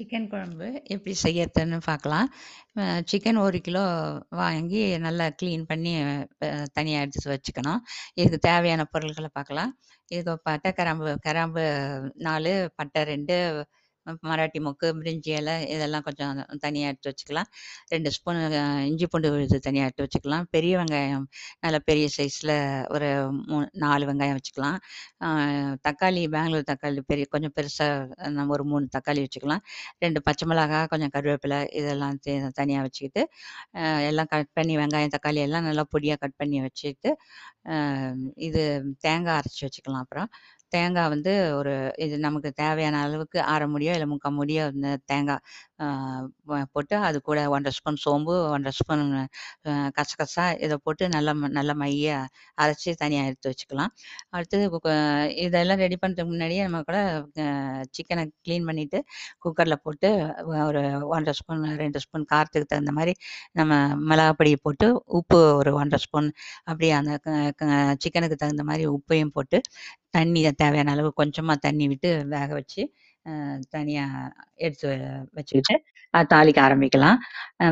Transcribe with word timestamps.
Chicken 0.00 0.28
குழம்பு 0.32 0.66
எப்படி 0.92 1.14
செய்யறதுன்னு 1.22 1.78
பார்க்கலாம். 1.88 2.28
சிக்கன் 3.10 3.38
ஒரு 3.46 3.58
கிலோ 3.66 3.82
வாங்கி 4.40 4.82
நல்லா 5.06 5.26
க்ளீன் 5.40 5.64
பண்ணி 5.70 5.92
தனியாக 6.76 7.04
எடுத்து 7.06 7.26
வச்சுக்கணும். 7.34 7.80
இதுக்கு 8.20 8.38
தேவையான 8.50 8.84
பொருட்களை 8.92 9.30
பார்க்கலாம். 9.38 9.72
இதுக்கு 10.14 10.34
பட்டை, 10.48 10.70
கிராம்பு 10.78 11.10
கிராம்பு 11.26 11.64
நாலு 12.26 12.52
பட்டை 12.78 13.02
ரெண்டு 13.12 13.36
மராட்டி 14.28 14.60
மொக்கு, 14.66 14.86
பிரிஞ்சி 15.00 15.30
இலை 15.38 15.54
இதெல்லாம் 15.74 16.04
கொஞ்சம் 16.06 16.38
தனியாக 16.64 16.92
எடுத்து 16.92 17.10
வச்சுக்கலாம். 17.10 17.48
ரெண்டு 17.92 18.10
ஸ்பூன் 18.16 18.38
இஞ்சி 18.90 19.06
பூண்டு 19.12 19.28
விழுது 19.34 19.56
தனியாக 19.66 19.88
எடுத்து 19.88 20.04
வச்சுக்கலாம். 20.06 20.46
பெரிய 20.54 20.72
வெங்காயம் 20.80 21.26
நல்ல 21.64 21.78
பெரிய 21.88 22.06
சைஸில் 22.16 22.54
ஒரு 22.94 23.08
மூ 23.50 23.58
நாலு 23.84 24.06
வெங்காயம் 24.10 24.38
வச்சுக்கலாம். 24.38 24.78
தக்காளி 25.88 26.22
பெங்களூர் 26.34 26.68
தக்காளி 26.72 27.02
பெரிய 27.12 27.26
கொஞ்சம் 27.34 27.54
பெருசாக 27.58 28.30
நம்ம 28.38 28.54
ஒரு 28.56 28.66
மூணு 28.72 28.86
தக்காளி 28.96 29.22
வச்சுக்கலாம். 29.26 29.64
ரெண்டு 30.04 30.20
பச்சை 30.28 30.46
மிளகா, 30.52 30.80
கொஞ்சம் 30.94 31.12
கருவேப்பிலை 31.16 31.60
இதெல்லாம் 31.80 32.18
தே 32.26 32.34
வச்சுக்கிட்டு, 32.86 33.22
எல்லாம் 34.10 34.30
கட் 34.34 34.54
பண்ணி 34.58 34.74
வெங்காயம், 34.82 35.14
தக்காளி 35.16 35.40
எல்லாம் 35.46 35.66
நல்லா 35.68 35.84
பொடியாக 35.94 36.20
கட் 36.24 36.38
பண்ணி 36.40 36.58
வச்சுட்டு, 36.66 37.10
இது 38.48 38.62
தேங்காய் 39.06 39.38
அரைச்சி 39.40 39.62
வச்சுக்கலாம் 39.66 40.04
அப்புறம். 40.04 40.28
தேங்காய் 40.72 41.08
வந்து 41.08 41.32
ஒரு 41.54 41.72
இது 41.98 42.16
நமக்கு 42.18 42.50
தேவையான 42.54 43.00
அளவுக்கு 43.02 43.38
1/2 43.48 43.66
மூடியோ, 43.72 43.92
இல்ல 43.92 44.06
3/4 44.06 44.32
மூடியோ 44.38 44.64
இந்த 44.72 44.90
தேங்காய் 45.04 45.42
போட்டு 46.74 46.94
அது 47.08 47.18
கூட 47.28 47.38
1 47.48 47.66
1/2 47.66 47.72
ஸ்பூன் 47.76 47.98
சோம்பு, 48.04 48.34
1 48.54 48.64
1/2 48.68 48.72
ஸ்பூன் 48.78 49.04
கசகசா 49.98 50.44
இதை 50.64 50.76
போட்டு 50.86 51.04
நல்லா 51.14 51.32
ம 51.40 51.48
நல்லா 51.58 51.74
மைய 51.82 52.16
அரைச்சி 52.62 52.92
தனியாக 53.02 53.28
எடுத்து 53.30 53.50
வச்சுக்கலாம். 53.52 53.92
அடுத்தது 54.36 54.64
இதெல்லாம் 55.46 55.80
ரெடி 55.84 55.98
பண்ணுறதுக்கு 56.02 56.32
முன்னாடியே 56.34 56.62
நம்ம 56.68 56.80
கூட 56.88 56.98
சிக்கனை 57.96 58.24
க்ளீன் 58.46 58.68
பண்ணிவிட்டு 58.70 59.00
குக்கரில் 59.44 59.82
போட்டு 59.86 60.10
ஒரு 60.68 60.82
1 61.14 61.26
1/2 61.28 61.36
ஸ்பூன், 61.40 61.64
ரெண்டு 61.84 62.02
ஸ்பூன் 62.06 62.28
காரத்துக்கு 62.32 62.70
தகுந்த 62.72 62.94
மாதிரி 62.98 63.14
நம்ம 63.60 63.72
மிளகாப்பொடி 64.10 64.52
போட்டு, 64.66 64.88
உப்பு 65.20 65.40
ஒரு 65.60 65.72
1 65.74 65.90
1/2 65.92 66.02
ஸ்பூன் 66.06 66.28
அப்படியே 66.68 66.92
அந்த 67.00 67.12
க 67.60 67.64
சிக்கனுக்கு 68.04 68.38
தகுந்த 68.42 68.64
மாதிரி 68.70 68.84
உப்பையும் 68.96 69.34
போட்டு, 69.36 69.58
தண்ணி 70.16 70.40
தேவையான 70.62 70.92
அளவு 70.96 71.10
கொஞ்சமாக 71.20 71.58
தண்ணி 71.66 71.84
விட்டு 71.92 72.10
வேக 72.34 72.48
வச்சு, 72.58 72.82
தனியாக 73.26 73.68
தனியா 73.70 74.04
எடுத்து 74.56 74.88
வச்சுக்கிட்டு, 75.32 75.74
தாளிக்க 76.14 76.58
ஆரம்பிக்கலாம். 76.68 77.18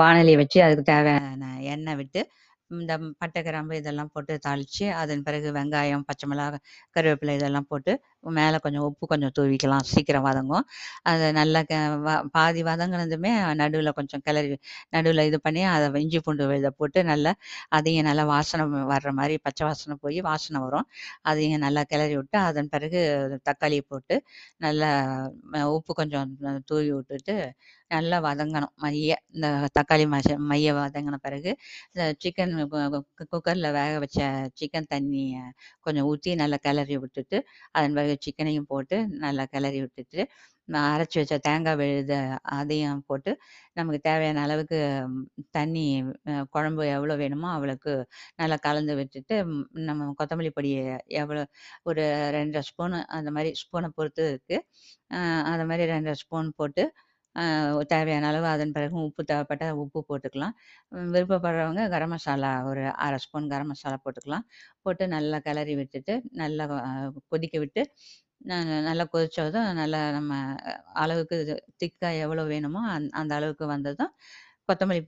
வானலியை 0.00 0.36
வச்சு 0.36 0.58
அதுக்கு 0.62 0.84
தேவையான 0.92 1.44
எண்ணெய் 1.74 1.96
விட்டு, 1.96 2.22
இந்த 2.70 2.92
பட்டை, 3.20 3.40
கிராம்பு 3.46 3.74
இதெல்லாம் 3.80 4.10
போட்டு 4.14 4.34
தாளித்து 4.46 4.86
அதன் 5.00 5.22
பிறகு 5.26 5.48
வெங்காயம், 5.58 6.04
பச்சை 6.08 6.26
மிளகா, 6.30 6.58
கருவேப்பிலை 6.96 7.34
இதெல்லாம் 7.38 7.68
போட்டு, 7.70 7.92
மேலே 8.38 8.56
கொஞ்சம் 8.64 8.84
உப்பு 8.88 9.04
கொஞ்சம் 9.12 9.34
தூவிக்கலாம். 9.38 9.84
சீக்கிரம் 9.92 10.26
வதங்கும். 10.28 10.64
அதை 11.10 11.26
நல்லா 11.38 11.60
க 11.70 11.74
வ 12.06 12.08
பாதி 12.36 12.62
வதங்கினதுமே 12.68 13.32
நடுவில் 13.60 13.90
கொஞ்சம் 13.98 14.22
கிளறி 14.26 14.50
நடுவில் 14.96 15.22
இது 15.30 15.38
பண்ணி 15.46 15.62
அதை 15.74 15.86
இஞ்சி 16.04 16.20
பூண்டு 16.26 16.48
இதை 16.60 16.72
போட்டு 16.80 17.00
நல்லா 17.12 17.32
அதையும் 17.78 18.06
நல்லா 18.10 18.24
வாசனை 18.32 18.64
வர்ற 18.92 19.10
மாதிரி 19.20 19.36
பச்சை 19.46 19.64
வாசனை 19.68 19.96
போய் 20.04 20.18
வாசனை 20.30 20.60
வரும். 20.66 20.86
அதையும் 21.30 21.64
நல்லா 21.66 21.82
கிளறி 21.92 22.14
விட்டு, 22.20 22.38
அதன் 22.48 22.70
பிறகு 22.74 23.00
தக்காளியை 23.48 23.84
போட்டு, 23.92 24.16
நல்லா 24.66 24.90
உப்பு 25.76 25.92
கொஞ்சம் 26.00 26.30
தூவி 26.70 26.90
விட்டுட்டு, 26.96 27.34
நல்லா 27.90 28.16
வதங்கணும் 28.26 28.74
மைய. 28.82 29.14
இந்த 29.34 29.46
தக்காளி 29.78 30.04
மச 30.14 30.36
மைய 30.50 30.68
வதங்கின 30.78 31.16
பிறகு, 31.26 31.50
இந்த 31.92 32.02
சிக்கன் 32.24 32.54
குக்கரில் 33.32 33.68
வேக 33.78 33.92
வச்ச 34.04 34.18
சிக்கன் 34.60 34.90
தண்ணியை 34.92 35.42
கொஞ்சம் 35.86 36.08
ஊற்றி 36.10 36.30
நல்லா 36.42 36.58
கிளறி 36.66 36.96
விட்டுட்டு, 37.04 37.38
அதன் 37.76 37.96
பிறகு 37.98 38.14
சிக்கனையும் 38.26 38.70
போட்டு 38.72 38.96
நல்லா 39.24 39.44
கிளறி 39.54 39.80
விட்டுட்டு, 39.84 40.20
அரைச்சி 40.88 41.16
வச்ச 41.20 41.36
தேங்காய் 41.46 41.78
விழுத 41.80 42.14
அதையும் 42.56 43.02
போட்டு, 43.08 43.30
நமக்கு 43.76 44.00
தேவையான 44.08 44.42
அளவுக்கு 44.46 44.78
தண்ணி 45.56 45.84
குழம்பு 46.54 46.84
எவ்வளோ 46.96 47.14
வேணுமோ 47.22 47.48
அவளுக்கு 47.56 47.92
நல்லா 48.40 48.56
கலந்து 48.66 48.94
விட்டுட்டு, 49.00 49.36
நம்ம 49.88 50.10
கொத்தமல்லி 50.20 50.52
பொடி 50.58 50.70
எவ்வளோ 51.22 51.42
ஒரு 51.90 52.04
2 52.36 52.50
1/2 52.52 52.62
ஸ்பூனு 52.70 53.00
அந்த 53.18 53.30
மாதிரி 53.36 53.52
ஸ்பூனை 53.62 53.90
பொறுத்து 53.98 54.24
இருக்குது 54.32 54.58
அந்த 55.52 55.64
மாதிரி 55.70 55.84
2 55.86 56.10
1/2 56.10 56.20
ஸ்பூன் 56.22 56.50
போட்டு, 56.58 56.84
தேவையான 57.92 58.28
அளவு 58.30 58.46
அதன் 58.46 58.74
பிறகு 58.76 58.96
உப்பு 59.06 59.22
தேவைப்பட்டால் 59.24 59.78
உப்பு 59.84 60.00
போட்டுக்கலாம். 60.08 60.54
விருப்பப்படுறவங்க 61.14 61.82
கரம் 61.88 62.12
மசாலா 62.14 62.50
ஒரு 62.70 62.82
அரை 63.06 63.18
ஸ்பூன் 63.24 63.50
கரம் 63.52 63.70
மசாலா 63.72 63.98
போட்டுக்கலாம். 64.04 64.46
போட்டு 64.84 65.06
நல்லா 65.16 65.38
கிளறி 65.48 65.74
விட்டுட்டு, 65.80 66.14
நல்லா 66.42 66.66
கொதிக்க 67.32 67.56
விட்டு, 67.64 67.82
ந 68.40 68.52
நல்லா 68.88 69.04
கொதித்ததும் 69.14 69.70
நல்லா 69.80 70.00
நம்ம 70.18 70.32
அளவுக்கு 71.02 71.36
திக்காக 71.82 72.12
எவ்வளோ 72.26 72.44
வேணுமோ 72.52 72.82
அந் 72.94 73.08
அந்த 73.20 73.32
அளவுக்கு 73.38 73.66
வந்ததும், 73.74 74.12
கொத்தமல்லி 74.68 75.02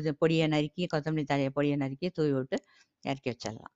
இது 0.00 0.12
பொடியை 0.22 0.46
நறுக்கி 0.56 0.84
கொத்தமல்லி 0.94 1.26
தழையை 1.32 1.52
பொடியை 1.58 1.78
நறுக்கி 1.84 2.08
தூவி 2.18 2.32
விட்டு 2.38 2.58
இறக்கி 3.04 3.30
வச்சிடலாம். 3.32 3.74